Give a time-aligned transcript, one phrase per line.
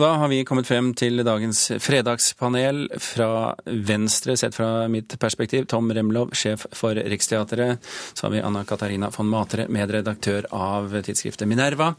[0.00, 2.86] Og da har vi kommet frem til dagens fredagspanel.
[3.04, 7.84] Fra venstre, sett fra mitt perspektiv, Tom Remlov, sjef for Riksteatret.
[8.16, 11.90] Så har vi Anna Katarina von Matre, medredaktør av tidsskriftet Minerva.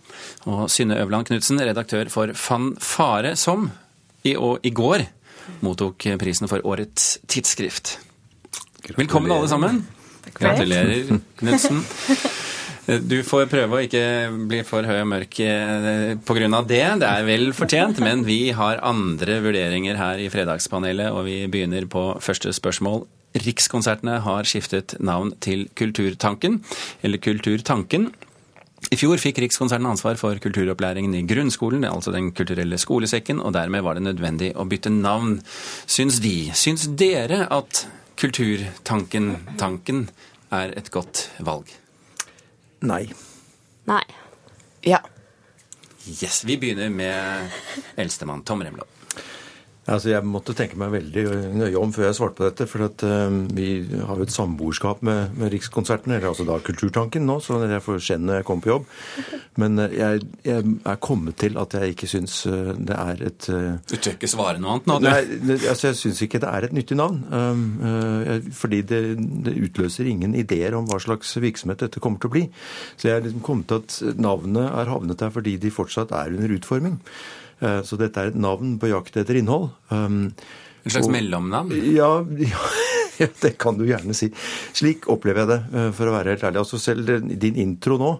[0.50, 3.70] Og Synne Øverland Knutsen, redaktør for Fanfare, som
[4.26, 5.06] i, og, i går
[5.62, 8.00] mottok prisen for årets tidsskrift.
[8.98, 9.84] Velkommen alle sammen.
[10.34, 11.86] Gratulerer, Knutsen.
[13.00, 14.04] Du får prøve å ikke
[14.52, 16.48] bli for høy og mørk eh, pga.
[16.68, 16.82] det.
[17.00, 21.88] Det er vel fortjent, men vi har andre vurderinger her i Fredagspanelet, og vi begynner
[21.88, 23.06] på første spørsmål.
[23.46, 26.60] Rikskonsertene har skiftet navn til Kulturtanken,
[27.02, 28.10] eller Kulturtanken.
[28.92, 33.86] I fjor fikk Rikskonserten ansvar for kulturopplæringen i grunnskolen, altså Den kulturelle skolesekken, og dermed
[33.86, 35.38] var det nødvendig å bytte navn,
[35.88, 36.52] syns de.
[36.52, 37.86] Syns dere at
[38.20, 40.10] Kulturtanken, tanken,
[40.52, 41.72] er et godt valg?
[42.82, 43.14] Nei.
[43.86, 44.04] Nei.
[44.82, 45.02] Ja.
[46.06, 47.50] Yes, Vi begynner med
[47.96, 48.88] eldstemann, Tom Remlov.
[49.90, 51.24] Altså, Jeg måtte tenke meg veldig
[51.58, 52.68] nøye om før jeg svarte på dette.
[52.70, 53.70] For at, uh, vi
[54.06, 58.04] har jo et samboerskap med, med Rikskonserten, eller altså da Kulturtanken nå, så jeg får
[58.06, 58.86] skjenn når jeg kommer på jobb.
[59.64, 63.50] Men uh, jeg, jeg, er kommet til at jeg ikke syns uh, det er et
[63.50, 65.00] Du tør ikke svare noe annet nå?
[65.08, 67.24] Nei, altså, jeg syns ikke det er et nyttig navn.
[67.34, 67.66] Um,
[68.54, 69.02] fordi det,
[69.48, 72.48] det, utløser ingen ideer om hva slags virksomhet dette kommer til å bli.
[73.02, 76.38] Så jeg er liksom kommet til at navnet er havnet der fordi de fortsatt er
[76.38, 77.00] under utforming.
[77.62, 79.70] Eh, så dette er et navn på jakt etter innhold.
[79.94, 80.32] Um,
[80.82, 81.74] en slags mellomnavn?
[81.94, 82.10] Ja,
[82.52, 82.64] ja,
[83.44, 84.30] det kan du gjerne si.
[84.78, 86.62] Slik opplever jeg det, eh, for å være helt ærlig.
[86.64, 87.10] Altså Selv
[87.42, 88.12] din intro nå,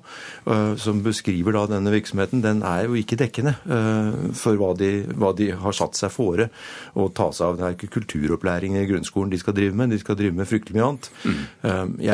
[0.46, 3.56] eh, som beskriver da denne virksomheten, den er jo ikke dekkende
[4.38, 6.48] for hva de, hva de har satt seg fore
[6.98, 7.58] å ta seg av.
[7.58, 10.78] Det er ikke kulturopplæring i grunnskolen de skal drive med, de skal drive med fryktelig
[10.78, 11.10] mye annet.
[11.24, 11.42] Mm.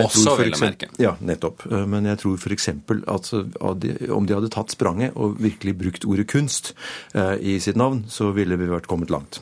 [0.03, 0.89] Også, vel å merke.
[1.01, 1.65] Ja, nettopp.
[1.89, 2.69] Men jeg tror f.eks.
[2.71, 6.73] at om de hadde tatt spranget og virkelig brukt ordet kunst
[7.15, 9.41] i sitt navn, så ville vi vært kommet langt.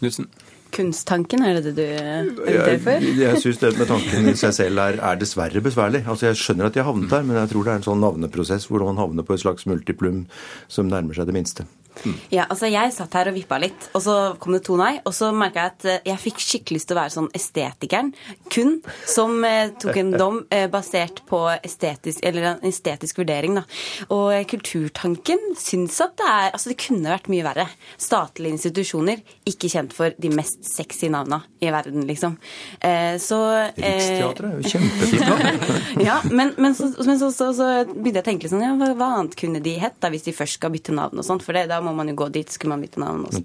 [0.00, 0.30] Knudsen?
[0.74, 3.04] Kunsttanken, er det det du argumenterer for?
[3.06, 6.04] Jeg, jeg syns det med tanken i seg selv er, er, dessverre besværlig.
[6.06, 8.02] Altså Jeg skjønner at de har havnet der, men jeg tror det er en sånn
[8.04, 10.24] navneprosess hvor man havner på et slags multiplum
[10.70, 11.66] som nærmer seg det minste.
[12.32, 14.92] Ja, altså Jeg satt her og vippa litt, og så kom det to nei.
[15.08, 18.12] Og så merka jeg at eh, jeg fikk skikkelig lyst til å være sånn estetikeren
[18.52, 18.78] kun,
[19.08, 23.58] som eh, tok en dom eh, basert på estetisk, eller en estetisk vurdering.
[23.60, 23.64] da.
[24.08, 27.66] Og eh, Kulturtanken syns at det er Altså, det kunne vært mye verre.
[28.00, 32.36] Statlige institusjoner, ikke kjent for de mest sexy navna i verden, liksom.
[32.80, 36.04] Eh, så eh, Riksteatret er jo kjempefint.
[36.08, 38.72] ja, men, men, så, men så, så, så, begynte jeg å tenke litt sånn Ja,
[38.78, 41.44] hva, hva annet kunne de hett da, hvis de først skal bytte navn og sånt?
[41.46, 43.42] For det, da må man jo gå dit, skulle man bytte navn også.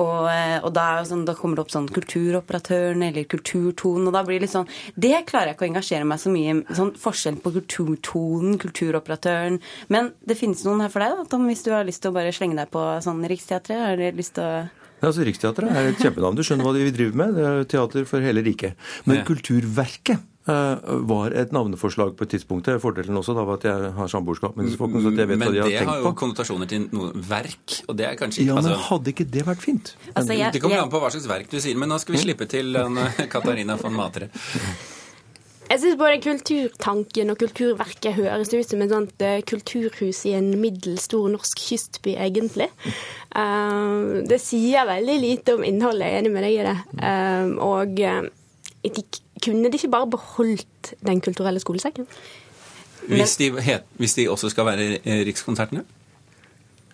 [0.00, 4.24] Og, eh, og da, sånn, da, kommer det opp sånn Kulturoperatøren eller Kulturtonen, og da
[4.26, 7.40] blir det litt sånn Det klarer jeg ikke å engasjere meg så mye sånn Forskjell
[7.42, 9.58] på Kulturtonen, Kulturoperatøren
[9.92, 12.16] Men det finnes noen her for deg, da, Tom, hvis du har lyst til å
[12.16, 13.82] bare slenge deg på sånn Riksteatret?
[13.82, 14.54] Har du lyst til å
[15.02, 16.36] ja, altså Riksteatret er et kjempenavn.
[16.38, 17.32] Du skjønner hva de driver med.
[17.34, 18.78] Det er teater for hele riket.
[19.02, 19.24] Men ja.
[19.26, 22.68] Kulturverket var et navneforslag på et tidspunkt.
[22.68, 25.02] Er fordelen også da, at jeg har samboerskap med disse folkene.
[25.04, 25.84] så jeg vet men hva de har tenkt på.
[25.84, 28.80] Men det har jo konnotasjoner til noe verk, og det er kanskje Ja, men altså,
[28.88, 29.94] hadde ikke det vært fint?
[30.14, 32.24] Altså, jeg, det kommer an på hva slags verk du sier, men nå skal vi
[32.24, 32.98] slippe til uh,
[33.32, 34.32] Katarina von Matre.
[35.70, 40.50] Jeg syns både Kulturtanken og Kulturverket høres ut som et sånt uh, kulturhus i en
[40.60, 42.68] middels stor norsk kystby, egentlig.
[43.32, 46.74] Det sier veldig lite om innholdet, jeg er enig med deg i det.
[47.64, 48.02] Og
[48.84, 52.06] etikk kunne de ikke bare beholdt Den kulturelle skolesekken?
[53.08, 53.50] Hvis de,
[53.92, 55.84] hvis de også skal være Rikskonsertene?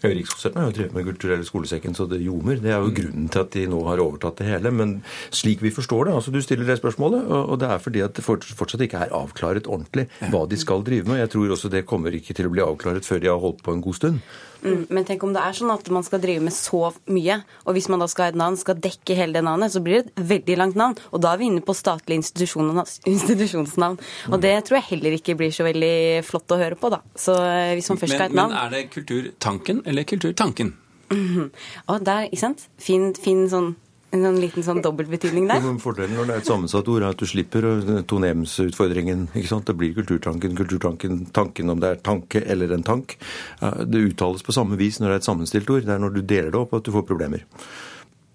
[0.02, 2.60] Rikskonsertene har jo drevet med Kulturelle skolesekken så det ljomer.
[2.62, 4.72] Det er jo grunnen til at de nå har overtatt det hele.
[4.74, 4.98] Men
[5.34, 8.26] slik vi forstår det, altså du stiller det spørsmålet, og det er fordi at det
[8.26, 11.22] fortsatt ikke er avklaret ordentlig hva de skal drive med.
[11.24, 13.74] Jeg tror også det kommer ikke til å bli avklaret før de har holdt på
[13.74, 14.22] en god stund.
[14.62, 17.76] Mm, men tenk om det er sånn at man skal drive med så mye, og
[17.76, 20.10] hvis man da skal ha et navn, skal dekke hele det navnet, så blir det
[20.10, 20.96] et veldig langt navn.
[21.14, 23.98] Og da er vi inne på statlig institusjonsnavn.
[24.32, 27.00] Og det tror jeg heller ikke blir så veldig flott å høre på, da.
[27.18, 30.74] Så eh, hvis man først skal ha et navn Men er det Kulturtanken eller Kulturtanken?
[31.10, 31.50] Mm -hmm.
[31.86, 32.68] Og der, ikke sant?
[32.78, 33.74] Fin, fin sånn
[34.14, 35.64] en sånn liten sånn dobbeltbetydning der.
[35.82, 37.66] Fordelen når det er et sammensatt ord, er at du slipper
[38.08, 39.26] tonemsutfordringen.
[39.34, 39.66] ikke sant?
[39.68, 43.18] Det blir kulturtanken, kulturtanken, tanken om det er tanke eller en tank.
[43.60, 45.84] Det uttales på samme vis når det er et sammenstilt ord.
[45.84, 47.44] Det er når du deler det opp at du får problemer.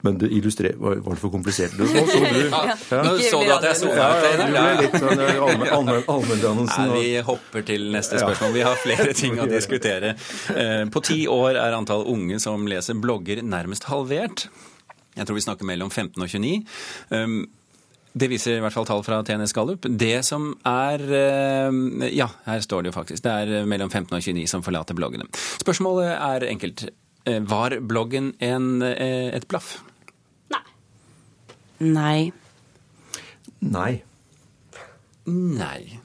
[0.04, 1.78] Men det illustrerer Var det for komplisert?
[1.80, 2.64] Nå så du ja,
[3.06, 5.24] Nå så du at jeg så ja, ja, ja, litt sånn
[6.12, 6.92] allmenndannelsen.
[6.98, 8.54] Vi hopper til neste spørsmål.
[8.58, 10.16] Vi har flere ting å diskutere.
[10.52, 14.50] Eh, på ti år er antall unge som leser blogger, nærmest halvert.
[15.16, 16.56] Jeg tror vi snakker mellom 15 og 29.
[17.14, 17.38] Um,
[18.14, 19.88] det viser i hvert fall tall fra TNS Gallup.
[19.88, 21.02] Det som er
[21.70, 23.24] um, Ja, her står det jo faktisk.
[23.26, 25.30] Det er mellom 15 og 29 som forlater bloggene.
[25.64, 26.86] Spørsmålet er enkelt.
[27.24, 29.78] Eh, Var bloggen en, eh, et blaff?
[31.80, 32.32] Nei.
[33.62, 34.02] Nei.
[35.26, 36.00] Nei.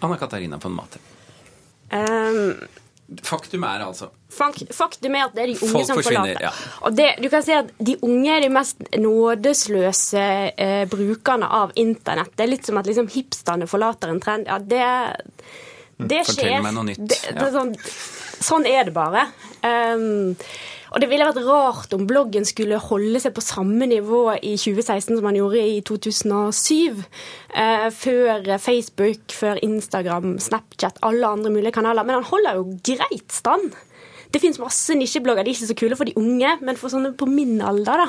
[0.00, 0.98] Anna Katarina von Mate.
[1.92, 2.54] Um,
[3.22, 6.38] Faktum er altså fak- faktum er at det er de unge Folk som forlater.
[6.40, 6.52] ja.
[6.86, 10.22] Og det, du kan si at de unge er de mest nådesløse
[10.56, 12.32] eh, brukerne av internett.
[12.38, 14.48] Det er litt som at liksom, hipsterne forlater en trend.
[14.48, 14.86] Ja, det,
[16.08, 17.50] det Fortell meg noe nytt, Det, det ja.
[17.50, 17.74] er sånn,
[18.48, 19.26] sånn er det bare.
[19.60, 20.32] Um,
[20.92, 25.14] og det ville vært rart om bloggen skulle holde seg på samme nivå i 2016
[25.16, 27.00] som man gjorde i 2007.
[27.56, 32.04] eh, før Facebook, før Instagram, Snapchat, alle andre mulige kanaler.
[32.04, 33.72] Men han holder jo greit stand.
[34.32, 35.44] Det fins masse nisjeblogger.
[35.44, 38.08] De er ikke så kule for de unge, men for sånne på min alder, da,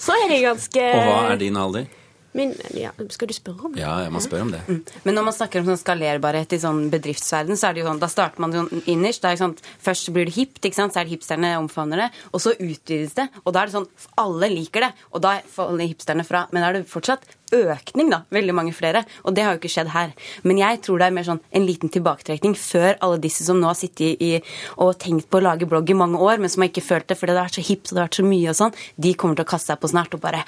[0.00, 1.88] så er de ganske Og hva er din alder?
[2.36, 3.82] Min, ja, Skal du spørre om det?
[3.82, 4.60] Ja, jeg må spørre om det.
[5.06, 8.02] Men når man snakker om sånn skalerbarhet i sånn bedriftsverden, så er det jo sånn,
[8.02, 9.24] da starter man sånn innerst.
[9.24, 10.94] Det er sånn, først blir det hipt, ikke sant?
[10.94, 12.08] så er det hipsterne omfavner det.
[12.30, 13.26] Og så utvides det.
[13.42, 13.90] Og da er det sånn
[14.22, 14.92] alle liker det.
[15.10, 16.46] Og da faller hipsterne fra.
[16.52, 18.22] Men da er det fortsatt økning, da.
[18.32, 19.04] Veldig mange flere.
[19.24, 20.12] Og det har jo ikke skjedd her.
[20.46, 23.70] Men jeg tror det er mer sånn en liten tilbaketrekning før alle disse som nå
[23.70, 24.32] har sittet i,
[24.80, 27.18] og tenkt på å lage blogg i mange år, men som har ikke følt det
[27.20, 29.14] fordi det har vært så hipt og det har vært så mye og sånn, de
[29.18, 30.44] kommer til å kaste seg på snart og bare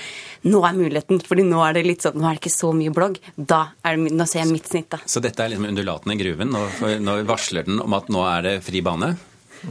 [0.48, 2.92] Nå er muligheten, fordi nå er det litt sånn Nå er det ikke så mye
[2.94, 3.18] blogg.
[3.36, 5.00] Da er det, nå ser jeg mitt snitt, da.
[5.06, 6.52] Så dette er liksom undulaten i gruven?
[6.54, 6.64] Nå,
[7.02, 9.14] nå varsler den om at nå er det fri bane?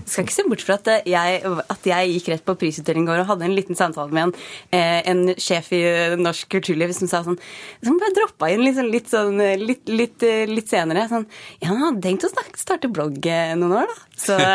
[0.06, 3.24] Skal ikke se bort fra at jeg, at jeg gikk rett på prisutdeling i går
[3.24, 4.34] og hadde en liten samtale med en,
[4.78, 7.40] eh, en sjef i eh, norsk kulturliv som sa sånn
[7.84, 11.08] Som bare droppa inn liksom litt, sånn, eh, litt, litt, litt senere.
[11.12, 11.28] Sånn
[11.60, 13.20] Ja, han hadde tenkt å starte, starte blogg
[13.60, 14.10] noen år, da.
[14.22, 14.38] Så,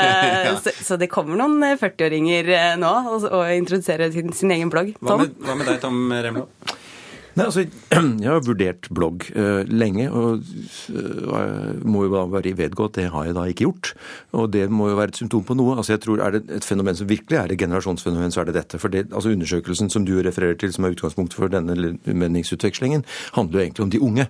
[0.46, 0.56] Ja.
[0.62, 4.72] så, så det kommer noen eh, 40-åringer eh, nå og, og introduserer sin, sin egen
[4.72, 4.94] blogg.
[5.00, 6.46] Hva med, hva med deg, Tom Remlo?
[7.36, 7.66] Nei, altså,
[8.24, 13.26] Jeg har vurdert blogg uh, lenge, og uh, må jo bare vedgå at det har
[13.28, 13.90] jeg da ikke gjort.
[14.40, 15.74] Og det må jo være et symptom på noe.
[15.76, 18.54] Altså, jeg tror Er det et fenomen som virkelig er et generasjonsfenomen, så er det
[18.56, 18.80] dette.
[18.80, 23.04] For det, altså Undersøkelsen som du refererer til, som er utgangspunktet for denne meningsutvekslingen,
[23.36, 24.26] handler jo egentlig om de unge.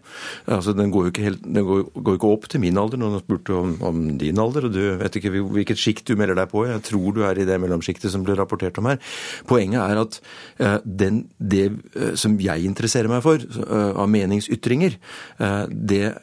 [0.46, 2.98] Altså, Den går jo ikke, helt, den går, går ikke opp til min alder.
[2.98, 6.40] Noen har spurt om, om din alder, og du vet ikke hvilket sjikt du melder
[6.42, 6.66] deg på.
[6.66, 8.98] Jeg tror du er i det mellomsjiktet som ble rapportert om her.
[9.46, 10.20] Poenget er at
[10.58, 11.70] uh, den, det
[12.18, 13.42] som jeg interesserer meg for,
[14.00, 14.96] av meningsytringer,
[15.38, 16.14] eh, det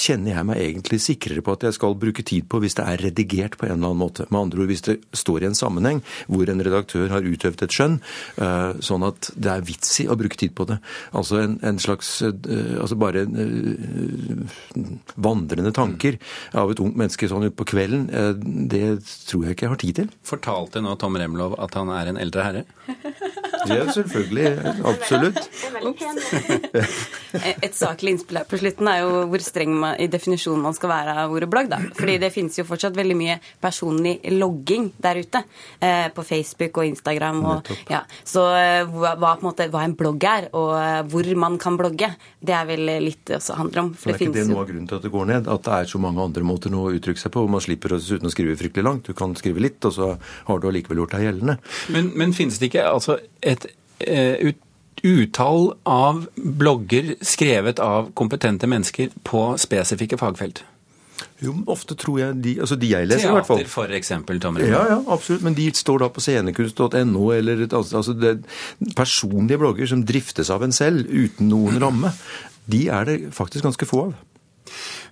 [0.00, 3.02] kjenner jeg meg egentlig sikrere på at jeg skal bruke tid på hvis det er
[3.04, 4.26] redigert på en eller annen måte.
[4.30, 7.76] Med andre ord, hvis det står i en sammenheng hvor en redaktør har utøvd et
[7.76, 7.98] skjønn,
[8.42, 10.78] eh, sånn at det er vits i å bruke tid på det.
[11.12, 13.22] Altså en, en slags Altså bare
[15.22, 16.16] vandrende tanker
[16.58, 18.06] av et ungt menneske sånn utpå kvelden,
[18.70, 20.10] det tror jeg ikke jeg har tid til.
[20.26, 22.64] Fortalte nå Tom Remlov at han er en eldre herre?
[23.70, 24.58] Er selvfølgelig.
[24.84, 25.38] Absolutt.
[27.64, 30.92] Et saklig innspill her på slutten er jo hvor streng man, i definisjonen man skal
[30.92, 31.70] være av ordet blogg.
[31.72, 31.78] da.
[31.96, 35.44] Fordi det finnes jo fortsatt veldig mye personlig logging der ute.
[35.80, 37.42] Eh, på Facebook og Instagram.
[37.54, 38.02] Og, ja.
[38.24, 41.58] Så eh, hva, hva, på en måte, hva en blogg er, og eh, hvor man
[41.62, 42.12] kan blogge,
[42.42, 43.92] det er vel litt det også handler om.
[43.96, 45.50] For det er ikke det noe av grunnen til at det går ned?
[45.52, 47.96] At det er så mange andre måter nå å uttrykke seg på, hvor man slipper
[47.96, 49.08] å uten å skrive fryktelig langt.
[49.08, 50.12] Du kan skrive litt, og så
[50.48, 51.58] har du allikevel gjort deg gjeldende.
[51.94, 53.18] Men, men finnes det ikke altså
[53.52, 53.68] et
[54.06, 54.60] eh, ut,
[55.02, 60.64] utall av blogger skrevet av kompetente mennesker på spesifikke fagfelt?
[61.42, 63.60] Jo, ofte tror jeg de Altså de jeg leser, i hvert fall.
[63.60, 64.74] Teater, for eksempel, Tom Remlov.
[64.74, 65.44] Ja, ja, absolutt.
[65.46, 68.34] Men de står da på scenekunst.no eller et, altså altså det,
[68.98, 72.12] personlige blogger som driftes av en selv uten noen ramme.
[72.70, 74.20] De er det faktisk ganske få av.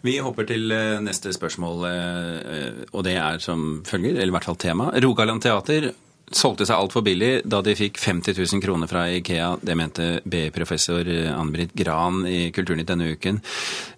[0.07, 4.49] Vi hopper til eh, neste spørsmål, eh, og det er som følger, eller i hvert
[4.49, 4.89] fall tema.
[5.05, 5.91] Rogaland Teater
[6.31, 9.57] solgte seg altfor billig da de fikk 50 000 kroner fra Ikea.
[9.67, 13.41] Det mente BI-professor Ann-Britt Gran i Kulturnytt denne uken.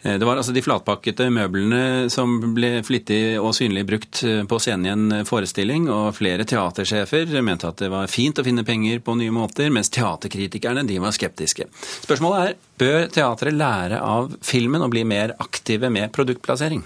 [0.02, 4.60] Eh, Det var altså de flatpakkete møblene som ble flittig og synlig brukt eh, på
[4.62, 9.02] scenen i en forestilling, og flere teatersjefer mente at det var fint å finne penger
[9.04, 11.68] på nye måter, mens teaterkritikerne de var skeptiske.
[12.06, 16.82] Spørsmålet er bør teatret lære av filmen og bli mer aktive med produktplassering?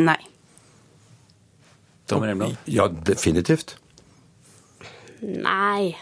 [0.00, 0.18] Nei.
[2.66, 3.76] Ja, definitivt.
[5.22, 5.96] Nei.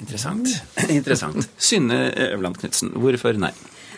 [0.00, 0.48] Interessant.
[0.88, 1.50] Interessant.
[1.58, 3.52] Synne Øverland Knutsen, hvorfor nei?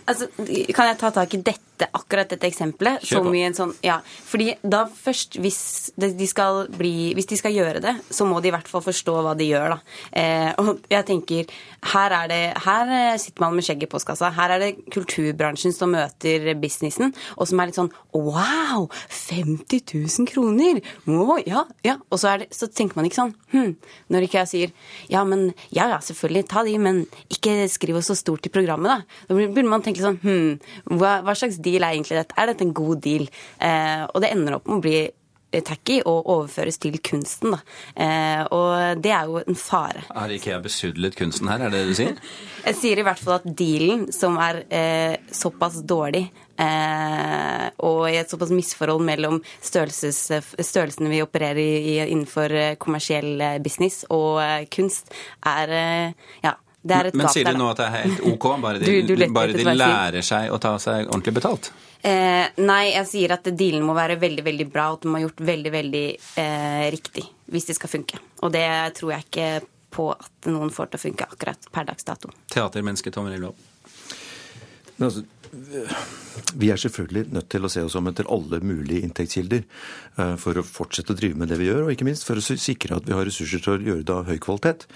[0.07, 0.27] Altså,
[0.75, 1.61] kan jeg ta tak i dette,
[1.93, 3.03] akkurat dette eksempelet?
[3.03, 3.99] så mye Som i en sånn, ja,
[4.29, 8.51] fordi da først, hvis de skal, bli, hvis de skal gjøre det, så må de
[8.51, 9.79] i hvert fall forstå hva de gjør, da.
[10.13, 11.53] Eh, og jeg tenker,
[11.93, 14.33] her, er det, her eh, sitter man med skjegget i postkassa.
[14.37, 18.91] Her er det kulturbransjen som møter businessen, og som er litt sånn Wow!
[19.09, 20.83] 50 000 kroner!
[21.09, 21.97] Å, ja, ja.
[22.11, 23.71] Og så, er det, så tenker man ikke sånn hm,
[24.13, 24.73] Når ikke jeg sier
[25.13, 27.03] ja, men ja, ja, selvfølgelig, ta de, men
[27.33, 29.25] ikke skriv oss så stort i programmet, da.
[29.29, 30.61] Da burde man tenke sånn hm,
[30.93, 32.37] hva, hva slags deal er egentlig dette?
[32.37, 33.25] Er dette en god deal?
[33.57, 35.03] Eh, og det ender opp med å bli
[35.61, 37.53] tacky og overføres til kunsten.
[37.53, 37.61] Da.
[37.97, 40.05] Eh, og det er jo en fare.
[40.09, 42.17] Har Ikea besudlet kunsten her, er det det du sier?
[42.69, 46.25] Jeg sier i hvert fall at dealen, som er eh, såpass dårlig,
[46.63, 53.59] eh, og i et såpass misforhold mellom størrelsene vi opererer i, innenfor eh, kommersiell eh,
[53.63, 55.13] business og eh, kunst,
[55.43, 56.15] er
[56.45, 58.79] ja, det er et Men gap sier du nå at det er helt ok, bare
[58.83, 61.73] de, Du- du bare de lærer seg å ta seg ordentlig betalt?
[62.03, 65.21] Eh, nei, jeg sier at dealen må være veldig veldig bra, og at de har
[65.23, 66.07] gjort veldig veldig
[66.43, 67.23] eh, riktig
[67.53, 68.19] hvis det skal funke.
[68.43, 68.67] Og det
[68.99, 69.49] tror jeg ikke
[69.93, 72.31] på at noen får til å funke akkurat per dags dato.
[72.51, 73.55] Teatermenneske Tom Relov.
[75.53, 75.83] Altså,
[76.57, 80.57] vi er selvfølgelig nødt til å se oss om etter alle mulige inntektskilder eh, for
[80.57, 83.09] å fortsette å drive med det vi gjør, og ikke minst for å sikre at
[83.09, 84.87] vi har ressurser til å gjøre det av høy kvalitet.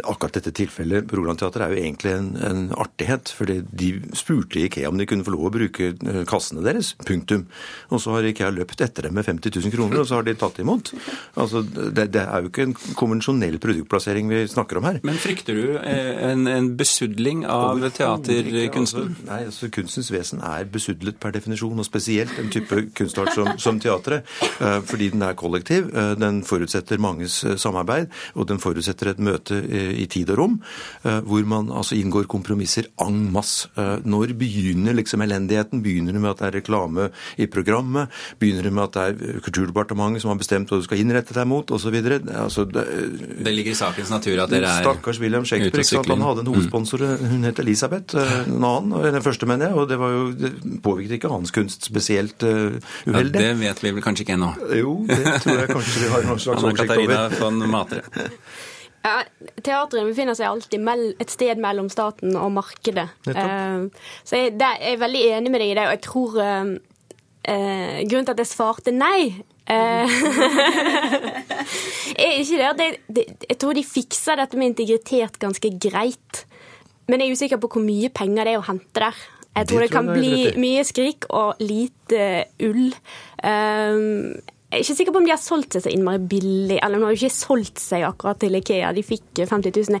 [0.00, 4.62] Akkurat dette tilfellet på Roland Teater er jo egentlig en, en artighet, fordi de spurte
[4.62, 7.44] Ikea om de kunne få lov å bruke eh, kassene deres, punktum.
[7.92, 10.36] Og så har Ikea løpt etter dem med 50 000 kroner, og så har de
[10.40, 10.94] tatt imot.
[11.36, 15.02] Altså, det, det er jo ikke en konvensjonell produktplassering vi snakker om her.
[15.04, 19.12] Men frykter du eh, en, en besudling av teaterkunsten?
[19.12, 19.68] Altså, nei, altså
[19.98, 24.22] Kunstens vesen er besudlet per definisjon, og spesielt en type kunstart som, som teatret.
[24.62, 28.06] eh, Fordi den er kollektiv, eh, den forutsetter manges eh, samarbeid,
[28.38, 30.54] og den forutsetter et møte i tid og rom,
[31.02, 33.68] hvor man altså inngår kompromisser en masse.
[34.04, 35.82] Når begynner liksom elendigheten?
[35.82, 38.12] Begynner det med at det er reklame i programmet?
[38.38, 41.48] Begynner det med at det er Kulturdepartementet som har bestemt hva du skal innrette deg
[41.48, 41.96] mot, osv.?
[41.96, 42.84] Altså, det,
[43.44, 46.04] Det ligger i sakens natur at dere er Stakkars William Shakespeare.
[46.12, 49.78] Han hadde en hovedsponsor, hun het Elisabeth, en annen, den første, mener jeg.
[49.78, 50.52] Og det, var jo, det
[50.84, 52.78] påvirket ikke hans kunst spesielt uh,
[53.08, 54.54] Ja, det vet vi vel kanskje ikke ennå.
[54.78, 57.38] Jo, det tror jeg kanskje vi har noen slags Anna oversikt Katarina over.
[57.42, 58.02] von Matre.
[59.08, 59.22] Ja,
[59.62, 63.06] teatret befinner seg alltid mell et sted mellom staten og markedet.
[63.30, 63.84] Eh,
[64.26, 68.00] så jeg, der er veldig enig med deg i det, og jeg tror uh, uh,
[68.10, 69.20] Grunnen til at jeg svarte nei
[69.68, 70.18] eh,
[72.24, 76.44] er ikke det at jeg, det, jeg tror de fikser dette med integritet ganske greit.
[77.08, 79.26] Men jeg er usikker på hvor mye penger det er å hente der.
[79.56, 82.94] Jeg Det tror det kan bli mye skrik og lite ull.
[83.42, 84.36] Um,
[84.68, 86.76] jeg er ikke sikker på om de har solgt seg så innmari billig.
[86.84, 88.90] Eller de har jo ikke solgt seg akkurat til Ikea.
[88.92, 89.96] De fikk 50 000.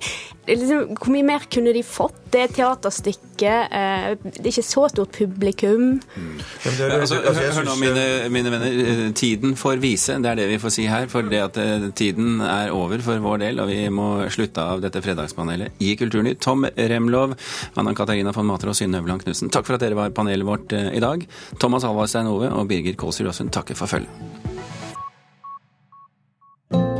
[0.48, 2.18] Er Liksom, hvor mye mer kunne de fått?
[2.28, 3.54] Det er et teaterstykke.
[3.72, 5.86] eh, Det er ikke så stort publikum.
[6.12, 8.04] Ja, men det Altså, hør nå, mine,
[8.36, 8.66] mine venner.
[9.06, 10.18] eh, Tiden får vise.
[10.20, 11.06] Det er det vi får si her.
[11.08, 14.84] For det at eh, tiden er over for vår del, og vi må slutte av
[14.84, 16.40] dette fredagspanelet i Kulturnytt.
[16.44, 17.32] Tom Remlov,
[17.74, 20.72] Anna Katarina von Matre og Synne Øverland Knutsen, takk for at dere var panelet vårt
[20.76, 21.24] eh, i dag.
[21.58, 24.67] Thomas Alvarstein Ove og Birger Kålsrud Aasund takker for følget.